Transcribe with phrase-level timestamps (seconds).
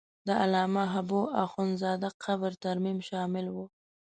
[0.27, 3.57] د علامه حبو اخند زاده قبر ترمیم شامل و.